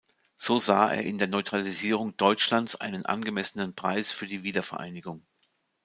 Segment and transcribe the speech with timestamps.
[0.35, 5.23] So sah er in der Neutralisierung Deutschlands einen angemessenen Preis für die Wiedervereinigung.